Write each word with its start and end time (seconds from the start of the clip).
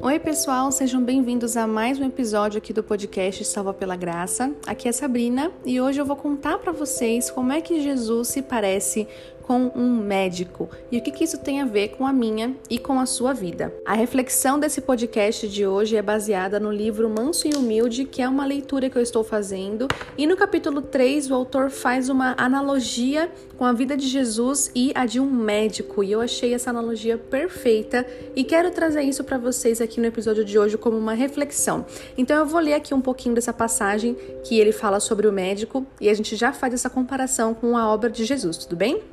Oi, 0.00 0.18
pessoal, 0.18 0.72
sejam 0.72 1.02
bem-vindos 1.02 1.56
a 1.56 1.66
mais 1.66 1.98
um 1.98 2.04
episódio 2.04 2.58
aqui 2.58 2.72
do 2.72 2.82
podcast 2.82 3.44
Salva 3.44 3.74
pela 3.74 3.94
Graça. 3.94 4.54
Aqui 4.66 4.88
é 4.88 4.92
Sabrina 4.92 5.52
e 5.64 5.80
hoje 5.80 6.00
eu 6.00 6.06
vou 6.06 6.16
contar 6.16 6.58
para 6.58 6.72
vocês 6.72 7.30
como 7.30 7.52
é 7.52 7.60
que 7.60 7.82
Jesus 7.82 8.28
se 8.28 8.40
parece 8.42 9.06
com 9.42 9.70
um 9.74 9.96
médico 9.96 10.68
e 10.90 10.98
o 10.98 11.02
que, 11.02 11.10
que 11.10 11.24
isso 11.24 11.38
tem 11.38 11.60
a 11.60 11.64
ver 11.64 11.88
com 11.88 12.06
a 12.06 12.12
minha 12.12 12.54
e 12.70 12.78
com 12.78 12.98
a 12.98 13.06
sua 13.06 13.32
vida. 13.32 13.72
A 13.84 13.94
reflexão 13.94 14.58
desse 14.58 14.80
podcast 14.80 15.48
de 15.48 15.66
hoje 15.66 15.96
é 15.96 16.02
baseada 16.02 16.58
no 16.58 16.72
livro 16.72 17.08
Manso 17.10 17.46
e 17.48 17.54
Humilde, 17.54 18.04
que 18.04 18.22
é 18.22 18.28
uma 18.28 18.44
leitura 18.44 18.88
que 18.88 18.96
eu 18.96 19.02
estou 19.02 19.24
fazendo, 19.24 19.88
e 20.16 20.26
no 20.26 20.36
capítulo 20.36 20.82
3 20.82 21.30
o 21.30 21.34
autor 21.34 21.70
faz 21.70 22.08
uma 22.08 22.34
analogia 22.38 23.30
com 23.56 23.64
a 23.64 23.72
vida 23.72 23.96
de 23.96 24.08
Jesus 24.08 24.70
e 24.74 24.92
a 24.94 25.06
de 25.06 25.20
um 25.20 25.30
médico, 25.30 26.02
e 26.02 26.12
eu 26.12 26.20
achei 26.20 26.54
essa 26.54 26.70
analogia 26.70 27.16
perfeita 27.16 28.06
e 28.34 28.44
quero 28.44 28.70
trazer 28.70 29.02
isso 29.02 29.22
para 29.22 29.38
vocês 29.38 29.80
aqui 29.80 30.00
no 30.00 30.06
episódio 30.06 30.44
de 30.44 30.58
hoje 30.58 30.76
como 30.76 30.96
uma 30.96 31.14
reflexão. 31.14 31.86
Então 32.16 32.36
eu 32.36 32.46
vou 32.46 32.60
ler 32.60 32.74
aqui 32.74 32.94
um 32.94 33.00
pouquinho 33.00 33.34
dessa 33.34 33.52
passagem 33.52 34.16
que 34.44 34.58
ele 34.58 34.72
fala 34.72 35.00
sobre 35.00 35.26
o 35.26 35.32
médico 35.32 35.86
e 36.00 36.08
a 36.08 36.14
gente 36.14 36.36
já 36.36 36.52
faz 36.52 36.74
essa 36.74 36.90
comparação 36.90 37.54
com 37.54 37.76
a 37.76 37.88
obra 37.92 38.10
de 38.10 38.24
Jesus, 38.24 38.56
tudo 38.56 38.76
bem? 38.76 39.11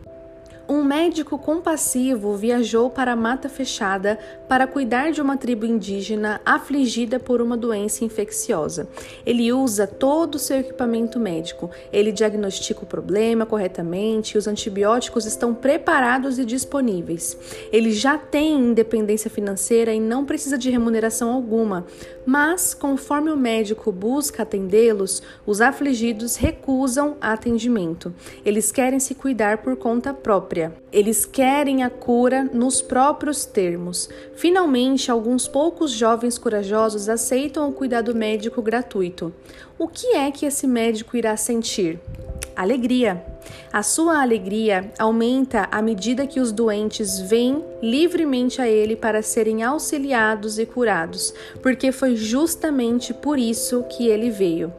Um 0.72 0.84
médico 0.84 1.36
compassivo 1.40 2.36
viajou 2.36 2.92
para 2.92 3.14
a 3.14 3.16
mata 3.16 3.50
fechada 3.50 4.20
para 4.48 4.68
cuidar 4.68 5.12
de 5.12 5.20
uma 5.20 5.36
tribo 5.36 5.66
indígena 5.66 6.40
afligida 6.46 7.20
por 7.20 7.42
uma 7.42 7.58
doença 7.58 8.06
infecciosa. 8.06 8.88
Ele 9.26 9.52
usa 9.52 9.88
todo 9.88 10.36
o 10.36 10.40
seu 10.40 10.60
equipamento 10.60 11.20
médico. 11.20 11.72
Ele 11.92 12.12
diagnostica 12.12 12.84
o 12.84 12.86
problema 12.86 13.48
corretamente 13.48 14.38
os 14.38 14.46
antibióticos 14.46 15.26
estão 15.26 15.56
preparados 15.56 16.38
e 16.38 16.46
disponíveis. 16.46 17.36
Ele 17.72 17.92
já 17.92 18.16
tem 18.16 18.54
independência 18.54 19.28
financeira 19.28 19.92
e 19.92 20.00
não 20.00 20.24
precisa 20.24 20.56
de 20.56 20.70
remuneração 20.70 21.34
alguma. 21.34 21.84
Mas, 22.24 22.76
conforme 22.76 23.32
o 23.32 23.38
médico 23.38 23.92
busca 23.92 24.44
atendê-los, 24.44 25.24
os 25.48 25.62
afligidos 25.62 26.36
recusam 26.36 27.18
atendimento. 27.20 28.14
Eles 28.46 28.72
querem 28.72 29.00
se 29.00 29.16
cuidar 29.16 29.64
por 29.64 29.76
conta 29.76 30.14
própria 30.14 30.59
Eles 30.92 31.26
querem 31.26 31.84
a 31.84 31.90
cura 31.90 32.44
nos 32.54 32.82
próprios 32.82 33.46
termos. 33.46 34.10
Finalmente, 34.36 35.10
alguns 35.10 35.48
poucos 35.48 35.92
jovens 35.92 36.38
corajosos 36.38 37.08
aceitam 37.08 37.70
o 37.70 37.74
cuidado 37.74 38.14
médico 38.14 38.62
gratuito. 38.62 39.34
O 39.78 39.88
que 39.88 40.16
é 40.16 40.32
que 40.32 40.46
esse 40.46 40.68
médico 40.68 41.16
irá 41.16 41.38
sentir? 41.38 42.00
Alegria. 42.56 43.24
A 43.72 43.82
sua 43.84 44.22
alegria 44.22 44.92
aumenta 45.00 45.70
à 45.72 45.82
medida 45.82 46.28
que 46.28 46.40
os 46.40 46.52
doentes 46.52 47.20
vêm 47.20 47.64
livremente 47.82 48.62
a 48.62 48.68
ele 48.68 48.96
para 48.96 49.22
serem 49.22 49.64
auxiliados 49.64 50.60
e 50.60 50.66
curados, 50.66 51.34
porque 51.62 51.92
foi 51.92 52.16
justamente 52.16 53.14
por 53.14 53.40
isso 53.40 53.84
que 53.84 54.08
ele 54.08 54.30
veio. 54.30 54.74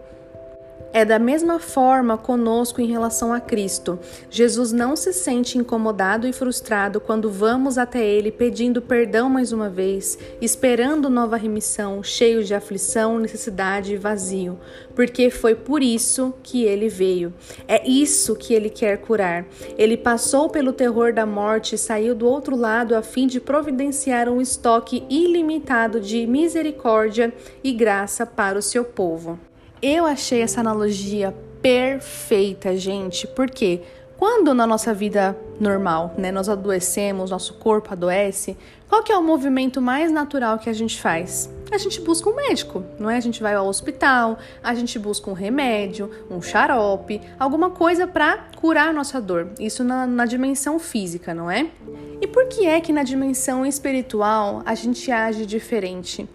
É 0.93 1.05
da 1.05 1.21
mesma 1.21 1.61
forma 1.61 2.19
conosco 2.19 2.81
em 2.81 2.87
relação 2.87 3.33
a 3.33 3.39
Cristo. 3.39 3.97
Jesus 4.29 4.73
não 4.73 4.97
se 4.97 5.13
sente 5.13 5.57
incomodado 5.57 6.27
e 6.27 6.33
frustrado 6.33 7.01
quando 7.01 7.31
vamos 7.31 7.79
até 7.79 8.05
Ele 8.05 8.33
pedindo 8.33 8.83
perdão 8.83 9.31
mais 9.31 9.53
uma 9.53 9.69
vez, 9.69 10.19
esperando 10.41 11.09
nova 11.09 11.37
remissão, 11.37 12.03
cheio 12.03 12.43
de 12.43 12.55
aflição, 12.55 13.21
necessidade 13.21 13.95
e 13.95 13.97
vazio, 13.97 14.59
porque 14.93 15.31
foi 15.31 15.55
por 15.55 15.81
isso 15.81 16.35
que 16.43 16.65
Ele 16.65 16.89
veio. 16.89 17.33
É 17.69 17.89
isso 17.89 18.35
que 18.35 18.53
Ele 18.53 18.69
quer 18.69 18.99
curar. 18.99 19.47
Ele 19.79 19.97
passou 19.97 20.49
pelo 20.49 20.73
terror 20.73 21.13
da 21.13 21.25
morte 21.25 21.77
e 21.77 21.79
saiu 21.79 22.17
do 22.17 22.27
outro 22.27 22.57
lado 22.57 22.97
a 22.97 23.03
fim 23.03 23.29
de 23.29 23.39
providenciar 23.39 24.29
um 24.29 24.41
estoque 24.41 25.05
ilimitado 25.09 26.01
de 26.01 26.27
misericórdia 26.27 27.33
e 27.63 27.73
graça 27.73 28.27
para 28.27 28.59
o 28.59 28.63
seu 28.63 28.85
povo. 28.85 29.39
Eu 29.83 30.05
achei 30.05 30.43
essa 30.43 30.61
analogia 30.61 31.35
perfeita, 31.63 32.77
gente, 32.77 33.27
porque 33.27 33.81
quando 34.19 34.53
na 34.53 34.67
nossa 34.67 34.93
vida 34.93 35.35
normal, 35.59 36.15
né, 36.19 36.31
nós 36.31 36.51
adoecemos, 36.51 37.31
nosso 37.31 37.55
corpo 37.55 37.91
adoece, 37.91 38.59
qual 38.87 39.03
que 39.03 39.11
é 39.11 39.17
o 39.17 39.23
movimento 39.23 39.81
mais 39.81 40.13
natural 40.13 40.59
que 40.59 40.69
a 40.69 40.73
gente 40.75 41.01
faz? 41.01 41.49
A 41.73 41.79
gente 41.79 41.99
busca 42.03 42.29
um 42.29 42.35
médico, 42.35 42.85
não 42.99 43.09
é? 43.09 43.17
A 43.17 43.21
gente 43.21 43.41
vai 43.41 43.55
ao 43.55 43.67
hospital, 43.67 44.39
a 44.63 44.75
gente 44.75 44.99
busca 44.99 45.31
um 45.31 45.33
remédio, 45.33 46.11
um 46.31 46.43
xarope, 46.43 47.19
alguma 47.39 47.71
coisa 47.71 48.07
para 48.07 48.37
curar 48.57 48.93
nossa 48.93 49.19
dor. 49.19 49.49
Isso 49.59 49.83
na, 49.83 50.07
na 50.07 50.27
dimensão 50.27 50.79
física, 50.79 51.33
não 51.33 51.51
é? 51.51 51.71
E 52.21 52.27
por 52.27 52.49
que 52.49 52.67
é 52.67 52.83
que 52.83 52.93
na 52.93 53.03
dimensão 53.03 53.65
espiritual 53.65 54.61
a 54.67 54.75
gente 54.75 55.11
age 55.11 55.47
diferente? 55.47 56.29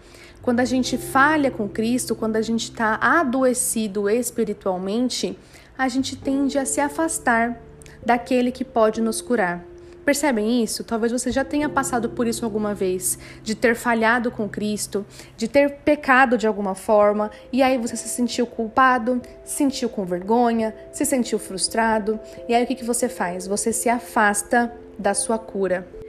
Quando 0.46 0.60
a 0.60 0.64
gente 0.64 0.96
falha 0.96 1.50
com 1.50 1.68
Cristo, 1.68 2.14
quando 2.14 2.36
a 2.36 2.40
gente 2.40 2.70
está 2.70 2.96
adoecido 3.02 4.08
espiritualmente, 4.08 5.36
a 5.76 5.88
gente 5.88 6.14
tende 6.14 6.56
a 6.56 6.64
se 6.64 6.80
afastar 6.80 7.60
daquele 8.04 8.52
que 8.52 8.64
pode 8.64 9.00
nos 9.00 9.20
curar. 9.20 9.64
Percebem 10.04 10.62
isso? 10.62 10.84
Talvez 10.84 11.10
você 11.10 11.32
já 11.32 11.44
tenha 11.44 11.68
passado 11.68 12.10
por 12.10 12.28
isso 12.28 12.44
alguma 12.44 12.72
vez, 12.72 13.18
de 13.42 13.56
ter 13.56 13.74
falhado 13.74 14.30
com 14.30 14.48
Cristo, 14.48 15.04
de 15.36 15.48
ter 15.48 15.78
pecado 15.78 16.38
de 16.38 16.46
alguma 16.46 16.76
forma, 16.76 17.28
e 17.52 17.60
aí 17.60 17.76
você 17.76 17.96
se 17.96 18.08
sentiu 18.08 18.46
culpado, 18.46 19.20
se 19.44 19.56
sentiu 19.56 19.88
com 19.88 20.04
vergonha, 20.04 20.72
se 20.92 21.04
sentiu 21.04 21.40
frustrado, 21.40 22.20
e 22.48 22.54
aí 22.54 22.62
o 22.62 22.66
que, 22.68 22.76
que 22.76 22.84
você 22.84 23.08
faz? 23.08 23.48
Você 23.48 23.72
se 23.72 23.88
afasta 23.88 24.72
da 24.96 25.12
sua 25.12 25.40
cura. 25.40 26.05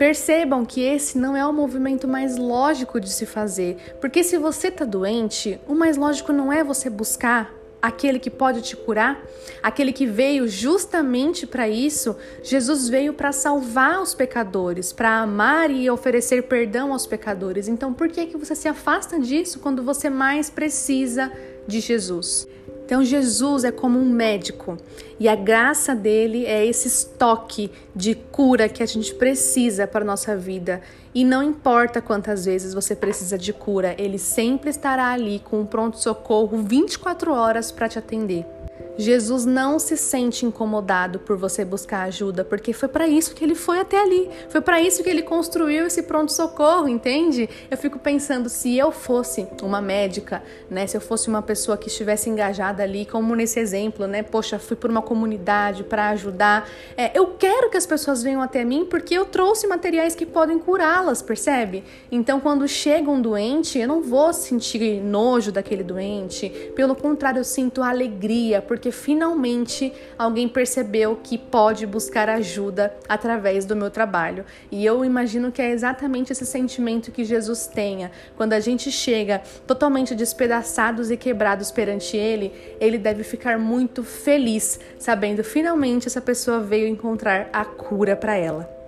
Percebam 0.00 0.64
que 0.64 0.80
esse 0.80 1.18
não 1.18 1.36
é 1.36 1.46
o 1.46 1.52
movimento 1.52 2.08
mais 2.08 2.38
lógico 2.38 2.98
de 2.98 3.12
se 3.12 3.26
fazer, 3.26 3.76
porque 4.00 4.24
se 4.24 4.38
você 4.38 4.68
está 4.68 4.86
doente, 4.86 5.60
o 5.68 5.74
mais 5.74 5.98
lógico 5.98 6.32
não 6.32 6.50
é 6.50 6.64
você 6.64 6.88
buscar 6.88 7.54
aquele 7.82 8.18
que 8.18 8.30
pode 8.30 8.62
te 8.62 8.74
curar, 8.74 9.22
aquele 9.62 9.92
que 9.92 10.06
veio 10.06 10.48
justamente 10.48 11.46
para 11.46 11.68
isso. 11.68 12.16
Jesus 12.42 12.88
veio 12.88 13.12
para 13.12 13.30
salvar 13.30 14.00
os 14.00 14.14
pecadores, 14.14 14.90
para 14.90 15.18
amar 15.18 15.70
e 15.70 15.90
oferecer 15.90 16.44
perdão 16.44 16.94
aos 16.94 17.06
pecadores. 17.06 17.68
Então, 17.68 17.92
por 17.92 18.08
que 18.08 18.24
que 18.24 18.38
você 18.38 18.54
se 18.54 18.68
afasta 18.68 19.20
disso 19.20 19.58
quando 19.58 19.82
você 19.82 20.08
mais 20.08 20.48
precisa 20.48 21.30
de 21.66 21.78
Jesus? 21.78 22.48
Então, 22.90 23.04
Jesus 23.04 23.62
é 23.62 23.70
como 23.70 24.00
um 24.00 24.10
médico 24.10 24.76
e 25.20 25.28
a 25.28 25.36
graça 25.36 25.94
dele 25.94 26.44
é 26.44 26.66
esse 26.66 26.88
estoque 26.88 27.70
de 27.94 28.16
cura 28.16 28.68
que 28.68 28.82
a 28.82 28.86
gente 28.86 29.14
precisa 29.14 29.86
para 29.86 30.00
a 30.00 30.04
nossa 30.04 30.36
vida. 30.36 30.82
E 31.14 31.24
não 31.24 31.40
importa 31.40 32.02
quantas 32.02 32.46
vezes 32.46 32.74
você 32.74 32.96
precisa 32.96 33.38
de 33.38 33.52
cura, 33.52 33.94
ele 33.96 34.18
sempre 34.18 34.70
estará 34.70 35.12
ali 35.12 35.38
com 35.38 35.60
um 35.60 35.66
pronto-socorro 35.66 36.64
24 36.64 37.32
horas 37.32 37.70
para 37.70 37.88
te 37.88 37.96
atender. 37.96 38.44
Jesus 38.98 39.44
não 39.44 39.78
se 39.78 39.96
sente 39.96 40.44
incomodado 40.44 41.18
por 41.20 41.36
você 41.36 41.64
buscar 41.64 42.02
ajuda, 42.02 42.44
porque 42.44 42.72
foi 42.72 42.88
para 42.88 43.08
isso 43.08 43.34
que 43.34 43.42
ele 43.42 43.54
foi 43.54 43.80
até 43.80 44.00
ali. 44.00 44.28
Foi 44.48 44.60
para 44.60 44.80
isso 44.80 45.02
que 45.02 45.08
ele 45.08 45.22
construiu 45.22 45.86
esse 45.86 46.02
pronto-socorro, 46.02 46.88
entende? 46.88 47.48
Eu 47.70 47.76
fico 47.78 47.98
pensando 47.98 48.48
se 48.48 48.76
eu 48.76 48.92
fosse 48.92 49.46
uma 49.62 49.80
médica, 49.80 50.42
né, 50.68 50.86
se 50.86 50.96
eu 50.96 51.00
fosse 51.00 51.28
uma 51.28 51.42
pessoa 51.42 51.76
que 51.76 51.88
estivesse 51.88 52.28
engajada 52.28 52.82
ali, 52.82 53.06
como 53.06 53.34
nesse 53.34 53.58
exemplo, 53.58 54.06
né? 54.06 54.22
Poxa, 54.22 54.58
fui 54.58 54.76
por 54.76 54.90
uma 54.90 55.02
comunidade 55.02 55.84
para 55.84 56.10
ajudar. 56.10 56.68
É, 56.96 57.16
eu 57.18 57.28
quero 57.38 57.70
que 57.70 57.76
as 57.76 57.86
pessoas 57.86 58.22
venham 58.22 58.42
até 58.42 58.64
mim 58.64 58.84
porque 58.84 59.14
eu 59.14 59.24
trouxe 59.24 59.66
materiais 59.66 60.14
que 60.14 60.26
podem 60.26 60.58
curá-las, 60.58 61.22
percebe? 61.22 61.84
Então, 62.10 62.40
quando 62.40 62.66
chega 62.68 63.10
um 63.10 63.20
doente, 63.20 63.78
eu 63.78 63.88
não 63.88 64.02
vou 64.02 64.32
sentir 64.32 65.00
nojo 65.00 65.50
daquele 65.50 65.82
doente. 65.82 66.48
Pelo 66.74 66.94
contrário, 66.94 67.40
eu 67.40 67.44
sinto 67.44 67.82
alegria, 67.82 68.60
porque 68.60 68.89
porque 68.90 68.92
finalmente 68.92 69.92
alguém 70.18 70.48
percebeu 70.48 71.16
que 71.22 71.38
pode 71.38 71.86
buscar 71.86 72.28
ajuda 72.28 72.92
através 73.08 73.64
do 73.64 73.76
meu 73.76 73.88
trabalho. 73.88 74.44
E 74.70 74.84
eu 74.84 75.04
imagino 75.04 75.52
que 75.52 75.62
é 75.62 75.70
exatamente 75.70 76.32
esse 76.32 76.44
sentimento 76.44 77.12
que 77.12 77.24
Jesus 77.24 77.68
tenha. 77.68 78.10
Quando 78.36 78.52
a 78.52 78.60
gente 78.60 78.90
chega 78.90 79.42
totalmente 79.66 80.14
despedaçados 80.14 81.10
e 81.10 81.16
quebrados 81.16 81.70
perante 81.70 82.16
Ele, 82.16 82.52
Ele 82.80 82.98
deve 82.98 83.22
ficar 83.22 83.58
muito 83.58 84.02
feliz, 84.02 84.80
sabendo 84.98 85.44
finalmente 85.44 86.08
essa 86.08 86.20
pessoa 86.20 86.58
veio 86.58 86.88
encontrar 86.88 87.48
a 87.52 87.64
cura 87.64 88.16
para 88.16 88.34
ela. 88.34 88.79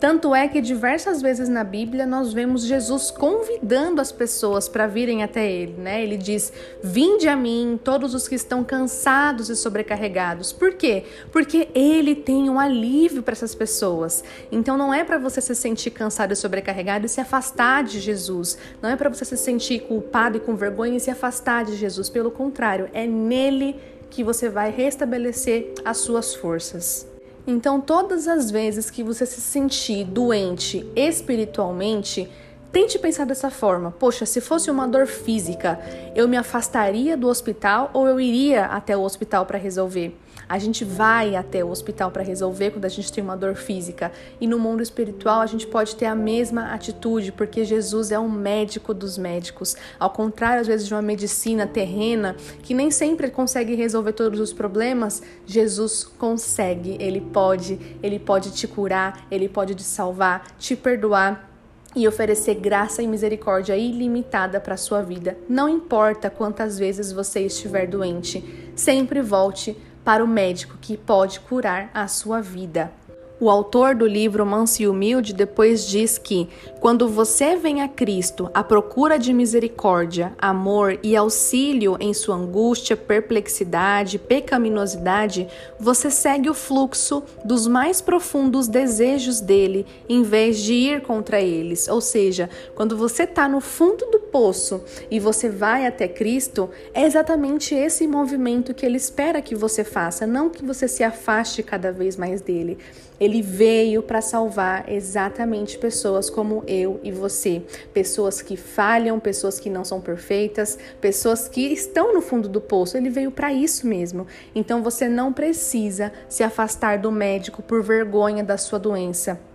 Tanto 0.00 0.32
é 0.32 0.46
que 0.46 0.60
diversas 0.60 1.20
vezes 1.20 1.48
na 1.48 1.64
Bíblia 1.64 2.06
nós 2.06 2.32
vemos 2.32 2.62
Jesus 2.62 3.10
convidando 3.10 4.00
as 4.00 4.12
pessoas 4.12 4.68
para 4.68 4.86
virem 4.86 5.24
até 5.24 5.50
ele, 5.50 5.72
né? 5.72 6.00
Ele 6.02 6.16
diz: 6.16 6.52
"Vinde 6.80 7.28
a 7.28 7.34
mim, 7.34 7.78
todos 7.82 8.14
os 8.14 8.28
que 8.28 8.36
estão 8.36 8.62
cansados 8.62 9.50
e 9.50 9.56
sobrecarregados". 9.56 10.52
Por 10.52 10.74
quê? 10.74 11.02
Porque 11.32 11.68
ele 11.74 12.14
tem 12.14 12.48
um 12.48 12.60
alívio 12.60 13.24
para 13.24 13.32
essas 13.32 13.56
pessoas. 13.56 14.22
Então 14.52 14.78
não 14.78 14.94
é 14.94 15.02
para 15.02 15.18
você 15.18 15.40
se 15.40 15.54
sentir 15.56 15.90
cansado 15.90 16.32
e 16.32 16.36
sobrecarregado 16.36 17.04
e 17.04 17.08
se 17.08 17.20
afastar 17.20 17.82
de 17.82 17.98
Jesus. 17.98 18.56
Não 18.80 18.90
é 18.90 18.94
para 18.94 19.08
você 19.08 19.24
se 19.24 19.36
sentir 19.36 19.80
culpado 19.80 20.36
e 20.36 20.40
com 20.40 20.54
vergonha 20.54 20.96
e 20.96 21.00
se 21.00 21.10
afastar 21.10 21.64
de 21.64 21.74
Jesus. 21.74 22.08
Pelo 22.08 22.30
contrário, 22.30 22.88
é 22.92 23.04
nele 23.04 23.74
que 24.08 24.22
você 24.22 24.48
vai 24.48 24.70
restabelecer 24.70 25.74
as 25.84 25.98
suas 25.98 26.36
forças. 26.36 27.07
Então, 27.50 27.80
todas 27.80 28.28
as 28.28 28.50
vezes 28.50 28.90
que 28.90 29.02
você 29.02 29.24
se 29.24 29.40
sentir 29.40 30.04
doente 30.04 30.86
espiritualmente, 30.94 32.28
Tente 32.70 32.98
pensar 32.98 33.24
dessa 33.24 33.50
forma: 33.50 33.90
poxa, 33.90 34.26
se 34.26 34.40
fosse 34.40 34.70
uma 34.70 34.86
dor 34.86 35.06
física, 35.06 35.80
eu 36.14 36.28
me 36.28 36.36
afastaria 36.36 37.16
do 37.16 37.26
hospital 37.26 37.90
ou 37.94 38.06
eu 38.06 38.20
iria 38.20 38.66
até 38.66 38.96
o 38.96 39.00
hospital 39.00 39.46
para 39.46 39.56
resolver? 39.56 40.14
A 40.46 40.58
gente 40.58 40.84
vai 40.84 41.36
até 41.36 41.62
o 41.62 41.68
hospital 41.68 42.10
para 42.10 42.22
resolver 42.22 42.70
quando 42.70 42.86
a 42.86 42.88
gente 42.88 43.12
tem 43.12 43.22
uma 43.22 43.36
dor 43.36 43.54
física. 43.54 44.10
E 44.40 44.46
no 44.46 44.58
mundo 44.58 44.82
espiritual 44.82 45.40
a 45.40 45.46
gente 45.46 45.66
pode 45.66 45.96
ter 45.96 46.06
a 46.06 46.14
mesma 46.14 46.72
atitude, 46.72 47.32
porque 47.32 47.64
Jesus 47.64 48.10
é 48.10 48.18
um 48.18 48.30
médico 48.30 48.94
dos 48.94 49.18
médicos. 49.18 49.76
Ao 49.98 50.08
contrário, 50.08 50.60
às 50.60 50.66
vezes, 50.66 50.86
de 50.86 50.94
uma 50.94 51.02
medicina 51.02 51.66
terrena, 51.66 52.34
que 52.62 52.72
nem 52.72 52.90
sempre 52.90 53.30
consegue 53.30 53.74
resolver 53.74 54.12
todos 54.12 54.40
os 54.40 54.52
problemas, 54.52 55.22
Jesus 55.44 56.04
consegue, 56.04 56.96
ele 56.98 57.20
pode, 57.20 57.98
ele 58.02 58.18
pode 58.18 58.50
te 58.50 58.66
curar, 58.66 59.26
ele 59.30 59.48
pode 59.48 59.74
te 59.74 59.82
salvar, 59.82 60.46
te 60.58 60.74
perdoar 60.74 61.48
e 61.94 62.06
oferecer 62.06 62.54
graça 62.54 63.02
e 63.02 63.06
misericórdia 63.06 63.76
ilimitada 63.76 64.60
para 64.60 64.76
sua 64.76 65.02
vida. 65.02 65.36
Não 65.48 65.68
importa 65.68 66.30
quantas 66.30 66.78
vezes 66.78 67.12
você 67.12 67.40
estiver 67.40 67.86
doente, 67.86 68.72
sempre 68.76 69.22
volte 69.22 69.76
para 70.04 70.24
o 70.24 70.28
médico 70.28 70.78
que 70.80 70.96
pode 70.96 71.40
curar 71.40 71.90
a 71.92 72.06
sua 72.06 72.40
vida. 72.40 72.92
O 73.40 73.48
autor 73.48 73.94
do 73.94 74.04
livro 74.04 74.44
Manso 74.44 74.82
e 74.82 74.88
Humilde 74.88 75.32
depois 75.32 75.86
diz 75.86 76.18
que, 76.18 76.48
quando 76.80 77.08
você 77.08 77.54
vem 77.54 77.80
a 77.82 77.86
Cristo 77.86 78.50
à 78.52 78.64
procura 78.64 79.16
de 79.16 79.32
misericórdia, 79.32 80.32
amor 80.36 80.98
e 81.04 81.14
auxílio 81.14 81.96
em 82.00 82.12
sua 82.12 82.34
angústia, 82.34 82.96
perplexidade, 82.96 84.18
pecaminosidade, 84.18 85.46
você 85.78 86.10
segue 86.10 86.50
o 86.50 86.54
fluxo 86.54 87.22
dos 87.44 87.68
mais 87.68 88.00
profundos 88.00 88.66
desejos 88.66 89.40
dele, 89.40 89.86
em 90.08 90.24
vez 90.24 90.58
de 90.58 90.72
ir 90.74 91.02
contra 91.02 91.40
eles. 91.40 91.86
Ou 91.86 92.00
seja, 92.00 92.50
quando 92.74 92.96
você 92.96 93.22
está 93.22 93.48
no 93.48 93.60
fundo 93.60 94.04
do 94.10 94.18
poço 94.18 94.82
e 95.08 95.20
você 95.20 95.48
vai 95.48 95.86
até 95.86 96.08
Cristo, 96.08 96.68
é 96.92 97.04
exatamente 97.04 97.72
esse 97.72 98.04
movimento 98.04 98.74
que 98.74 98.84
ele 98.84 98.96
espera 98.96 99.40
que 99.40 99.54
você 99.54 99.84
faça, 99.84 100.26
não 100.26 100.50
que 100.50 100.64
você 100.64 100.88
se 100.88 101.04
afaste 101.04 101.62
cada 101.62 101.92
vez 101.92 102.16
mais 102.16 102.40
dele. 102.40 102.76
Ele 103.20 103.42
veio 103.42 104.02
para 104.02 104.20
salvar 104.20 104.90
exatamente 104.90 105.78
pessoas 105.78 106.30
como 106.30 106.62
eu 106.66 107.00
e 107.02 107.10
você, 107.10 107.62
pessoas 107.92 108.40
que 108.40 108.56
falham, 108.56 109.18
pessoas 109.18 109.58
que 109.58 109.68
não 109.68 109.84
são 109.84 110.00
perfeitas, 110.00 110.78
pessoas 111.00 111.48
que 111.48 111.72
estão 111.72 112.14
no 112.14 112.20
fundo 112.20 112.48
do 112.48 112.60
poço. 112.60 112.96
Ele 112.96 113.10
veio 113.10 113.30
para 113.30 113.52
isso 113.52 113.86
mesmo. 113.86 114.26
Então 114.54 114.82
você 114.82 115.08
não 115.08 115.32
precisa 115.32 116.12
se 116.28 116.42
afastar 116.42 116.98
do 116.98 117.10
médico 117.10 117.62
por 117.62 117.82
vergonha 117.82 118.44
da 118.44 118.56
sua 118.56 118.78
doença. 118.78 119.47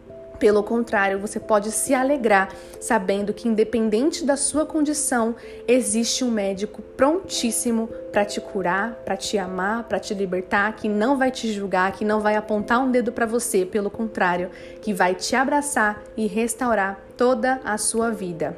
Pelo 0.44 0.62
contrário, 0.62 1.20
você 1.20 1.40
pode 1.40 1.72
se 1.72 1.94
alegrar 1.94 2.50
sabendo 2.78 3.34
que, 3.34 3.48
independente 3.48 4.26
da 4.26 4.36
sua 4.36 4.66
condição, 4.66 5.38
existe 5.66 6.22
um 6.22 6.30
médico 6.30 6.82
prontíssimo 6.82 7.88
para 8.12 8.26
te 8.26 8.42
curar, 8.42 8.92
para 9.06 9.16
te 9.16 9.38
amar, 9.38 9.86
para 9.86 10.02
te 10.02 10.14
libertar, 10.14 10.76
que 10.76 10.90
não 10.90 11.18
vai 11.18 11.32
te 11.32 11.50
julgar, 11.50 11.94
que 11.94 12.04
não 12.04 12.20
vai 12.20 12.36
apontar 12.36 12.82
um 12.82 12.92
dedo 12.92 13.10
para 13.10 13.26
você, 13.26 13.66
pelo 13.66 13.90
contrário, 13.90 14.50
que 14.82 14.94
vai 14.94 15.16
te 15.16 15.34
abraçar 15.34 16.04
e 16.18 16.28
restaurar 16.28 17.02
toda 17.16 17.62
a 17.64 17.78
sua 17.78 18.12
vida. 18.12 18.54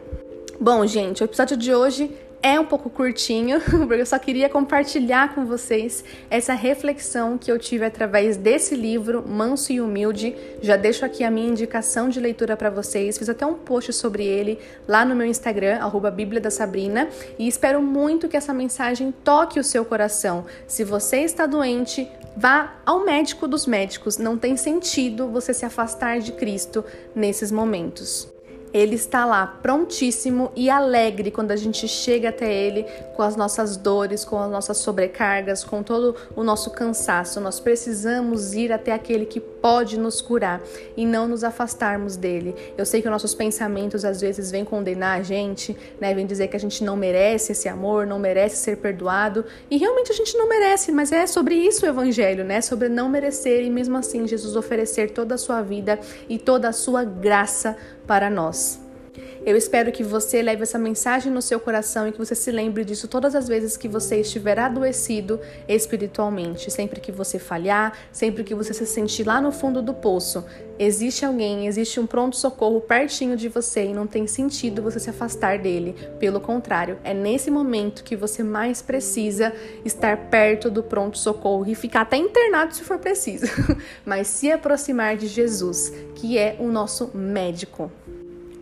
Bom, 0.60 0.88
gente, 0.88 1.22
o 1.22 1.26
episódio 1.26 1.56
de 1.56 1.72
hoje 1.72 2.18
é 2.46 2.60
um 2.60 2.66
pouco 2.66 2.92
curtinho, 2.92 3.60
porque 3.88 4.02
eu 4.02 4.06
só 4.06 4.20
queria 4.20 4.48
compartilhar 4.48 5.34
com 5.34 5.46
vocês 5.46 6.04
essa 6.30 6.54
reflexão 6.54 7.40
que 7.40 7.52
eu 7.52 7.58
tive 7.58 7.84
através 7.84 8.38
desse 8.38 8.76
livro, 8.76 9.28
Manso 9.28 9.74
e 9.74 9.82
Humilde. 9.82 10.36
Já 10.62 10.78
deixo 10.78 11.04
aqui 11.04 11.24
a 11.24 11.32
minha 11.32 11.50
indicação 11.50 12.08
de 12.08 12.20
leitura 12.20 12.56
para 12.56 12.70
vocês. 12.70 13.18
Fiz 13.18 13.30
até 13.30 13.48
um 13.48 13.56
post 13.56 13.92
sobre 13.94 14.28
ele 14.28 14.60
lá 14.88 15.04
no 15.04 15.16
meu 15.16 15.26
Instagram, 15.26 15.80
arroba 15.80 16.12
Bíblia 16.12 16.40
da 16.40 16.52
Sabrina, 16.52 17.10
e 17.40 17.48
espero 17.48 17.82
muito 17.82 18.30
que 18.30 18.38
essa 18.38 18.54
mensagem 18.54 19.12
toque 19.24 19.60
o 19.60 19.64
seu 19.64 19.84
coração. 19.84 20.46
Se 20.68 20.84
você 20.84 21.22
está 21.22 21.48
doente, 21.48 22.08
vá 22.38 22.76
ao 22.86 23.04
médico 23.04 23.48
dos 23.48 23.66
médicos. 23.66 24.20
Não 24.20 24.38
tem 24.38 24.56
sentido 24.56 25.30
você 25.30 25.52
se 25.52 25.66
afastar 25.66 26.20
de 26.20 26.32
Cristo 26.32 26.86
nesses 27.16 27.52
momentos. 27.52 28.35
Ele 28.76 28.96
está 28.96 29.24
lá 29.26 29.48
prontíssimo 29.48 30.52
e 30.54 30.70
alegre 30.70 31.32
quando 31.32 31.52
a 31.52 31.56
gente 31.56 31.88
chega 31.88 32.28
até 32.28 32.54
Ele 32.54 32.84
com 33.16 33.22
as 33.22 33.38
nossas 33.38 33.78
dores, 33.78 34.26
com 34.26 34.38
as 34.38 34.52
nossas 34.52 34.80
sobrecargas, 34.80 35.64
com 35.64 35.82
todo 35.82 36.14
o 36.36 36.44
nosso 36.44 36.70
cansaço. 36.72 37.40
Nós 37.40 37.58
precisamos 37.58 38.54
ir 38.54 38.74
até 38.74 38.92
aquele 38.92 39.26
que 39.26 39.40
pode 39.66 40.00
nos 40.00 40.22
curar 40.22 40.62
e 40.96 41.08
não 41.08 41.28
nos 41.28 41.44
afastarmos 41.44 42.16
dele. 42.16 42.54
Eu 42.78 42.86
sei 42.86 43.02
que 43.02 43.08
os 43.08 43.12
nossos 43.12 43.34
pensamentos 43.34 44.06
às 44.06 44.22
vezes 44.22 44.52
vêm 44.52 44.64
condenar 44.64 45.20
a 45.20 45.24
gente, 45.24 45.76
né? 46.00 46.14
Vêm 46.14 46.28
dizer 46.28 46.50
que 46.50 46.56
a 46.56 46.60
gente 46.60 46.84
não 46.84 46.96
merece 46.96 47.54
esse 47.54 47.68
amor, 47.68 48.06
não 48.06 48.20
merece 48.20 48.58
ser 48.58 48.78
perdoado 48.78 49.44
e 49.68 49.78
realmente 49.78 50.12
a 50.12 50.16
gente 50.16 50.38
não 50.38 50.48
merece, 50.48 50.92
mas 50.92 51.12
é 51.12 51.26
sobre 51.26 51.56
isso 51.56 51.84
o 51.84 51.90
Evangelho, 51.90 52.44
né? 52.44 52.62
Sobre 52.62 52.90
não 52.90 53.10
merecer 53.10 53.64
e 53.64 53.72
mesmo 53.72 53.98
assim 53.98 54.28
Jesus 54.28 54.56
oferecer 54.56 55.10
toda 55.10 55.34
a 55.34 55.38
sua 55.38 55.64
vida 55.64 56.00
e 56.30 56.38
toda 56.38 56.70
a 56.70 56.72
sua 56.72 57.04
graça 57.04 57.76
para 58.06 58.30
nós. 58.30 58.85
Eu 59.46 59.56
espero 59.56 59.92
que 59.92 60.04
você 60.04 60.42
leve 60.42 60.64
essa 60.64 60.80
mensagem 60.80 61.32
no 61.32 61.42
seu 61.42 61.60
coração 61.60 62.08
e 62.08 62.12
que 62.12 62.18
você 62.18 62.34
se 62.34 62.52
lembre 62.52 62.84
disso 62.84 63.08
todas 63.08 63.36
as 63.36 63.48
vezes 63.48 63.78
que 63.78 63.88
você 63.88 64.22
estiver 64.22 64.58
adoecido 64.58 65.40
espiritualmente. 65.68 66.72
Sempre 66.72 67.00
que 67.00 67.12
você 67.12 67.38
falhar, 67.38 67.94
sempre 68.12 68.44
que 68.44 68.56
você 68.56 68.74
se 68.74 68.86
sentir 68.86 69.26
lá 69.26 69.40
no 69.40 69.52
fundo 69.52 69.82
do 69.82 69.94
poço, 69.94 70.44
existe 70.80 71.26
alguém, 71.26 71.68
existe 71.68 72.00
um 72.00 72.08
pronto-socorro 72.08 72.82
pertinho 72.82 73.38
de 73.38 73.48
você 73.48 73.86
e 73.86 73.94
não 73.94 74.08
tem 74.08 74.28
sentido 74.28 74.82
você 74.82 75.00
se 75.00 75.10
afastar 75.10 75.60
dele. 75.60 75.96
Pelo 76.20 76.40
contrário, 76.40 76.98
é 77.04 77.14
nesse 77.14 77.52
momento 77.52 78.04
que 78.04 78.16
você 78.16 78.44
mais 78.44 78.82
precisa 78.82 79.54
estar 79.84 80.30
perto 80.30 80.70
do 80.70 80.84
pronto-socorro 80.84 81.66
e 81.68 81.76
ficar 81.76 82.02
até 82.02 82.18
internado 82.18 82.74
se 82.74 82.84
for 82.84 82.98
preciso, 82.98 83.46
mas 84.06 84.28
se 84.28 84.52
aproximar 84.52 85.18
de 85.18 85.28
Jesus, 85.28 85.94
que 86.16 86.38
é 86.38 86.56
o 86.60 86.68
nosso 86.68 87.12
médico. 87.14 87.92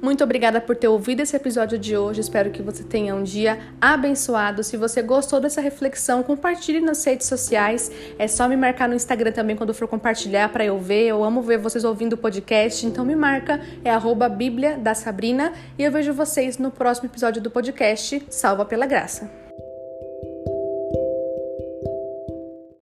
Muito 0.04 0.22
obrigada 0.22 0.60
por 0.60 0.76
ter 0.76 0.90
ouvido 0.90 1.22
esse 1.22 1.34
episódio 1.34 1.80
de 1.80 1.96
hoje. 1.96 2.20
Espero 2.20 2.52
que 2.52 2.62
você 2.62 2.84
tenha 2.84 3.16
um 3.16 3.24
dia 3.24 3.58
abençoado. 3.80 4.62
Se 4.62 4.76
você 4.76 5.02
gostou 5.02 5.40
dessa 5.40 5.62
reflexão, 5.62 6.22
compartilhe 6.22 6.82
nas 6.82 7.06
redes 7.06 7.26
sociais. 7.26 7.90
É 8.20 8.28
só 8.28 8.50
me 8.50 8.58
marcar 8.58 8.90
no 8.90 8.96
Instagram 8.96 9.32
também 9.32 9.56
quando 9.56 9.74
for 9.74 9.88
compartilhar 9.88 10.50
para 10.50 10.66
eu 10.66 10.78
ver. 10.78 11.08
Eu 11.08 11.24
amo 11.24 11.42
ver 11.42 11.58
vocês 11.58 11.86
ouvindo 11.86 12.14
o 12.14 12.18
podcast, 12.18 12.86
então 12.86 13.06
me 13.06 13.16
marca. 13.16 13.62
É 13.82 13.92
arroba 13.92 14.28
Bíblia 14.28 14.78
da 14.78 14.94
Sabrina. 14.94 15.54
E 15.80 15.84
eu 15.86 15.92
vejo 15.92 16.12
vocês 16.14 16.58
no 16.58 16.70
próximo 16.70 17.08
episódio 17.08 17.42
do 17.42 17.50
podcast 17.50 18.26
Salva 18.30 18.66
pela 18.66 18.86
Graça. 18.86 19.43